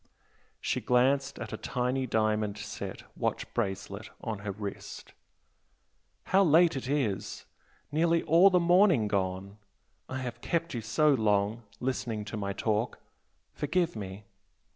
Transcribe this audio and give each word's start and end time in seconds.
She 0.59 0.81
glanced 0.81 1.37
at 1.37 1.53
a 1.53 1.57
tiny 1.57 2.07
diamond 2.07 2.57
set 2.57 3.03
watch 3.15 3.45
bracelet 3.53 4.09
on 4.19 4.39
her 4.39 4.51
wrist 4.51 5.13
"How 6.23 6.43
late 6.43 6.75
it 6.75 6.87
is! 6.89 7.45
nearly 7.91 8.23
all 8.23 8.49
the 8.49 8.59
morning 8.59 9.07
gone! 9.07 9.59
I 10.09 10.17
have 10.17 10.41
kept 10.41 10.73
you 10.73 10.81
so 10.81 11.13
long 11.13 11.61
listening 11.79 12.25
to 12.25 12.35
my 12.35 12.51
talk 12.51 12.97
forgive 13.53 13.95
me! 13.95 14.25